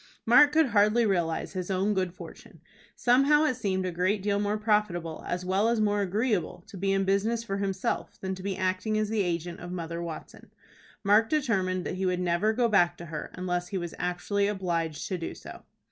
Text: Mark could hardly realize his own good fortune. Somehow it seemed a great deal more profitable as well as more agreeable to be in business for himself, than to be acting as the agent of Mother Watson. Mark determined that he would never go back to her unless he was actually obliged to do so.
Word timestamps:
Mark 0.25 0.51
could 0.51 0.69
hardly 0.69 1.05
realize 1.05 1.53
his 1.53 1.69
own 1.69 1.93
good 1.93 2.11
fortune. 2.11 2.59
Somehow 2.95 3.43
it 3.45 3.53
seemed 3.53 3.85
a 3.85 3.91
great 3.91 4.23
deal 4.23 4.39
more 4.39 4.57
profitable 4.57 5.23
as 5.27 5.45
well 5.45 5.69
as 5.69 5.79
more 5.79 6.01
agreeable 6.01 6.63
to 6.69 6.75
be 6.75 6.91
in 6.91 7.05
business 7.05 7.43
for 7.43 7.57
himself, 7.57 8.19
than 8.19 8.33
to 8.33 8.41
be 8.41 8.57
acting 8.57 8.97
as 8.97 9.09
the 9.09 9.21
agent 9.21 9.59
of 9.59 9.71
Mother 9.71 10.01
Watson. 10.01 10.49
Mark 11.03 11.29
determined 11.29 11.85
that 11.85 11.97
he 11.97 12.07
would 12.07 12.19
never 12.19 12.51
go 12.51 12.67
back 12.67 12.97
to 12.97 13.05
her 13.05 13.29
unless 13.35 13.67
he 13.67 13.77
was 13.77 13.93
actually 13.99 14.47
obliged 14.47 15.07
to 15.07 15.19
do 15.19 15.35
so. 15.35 15.61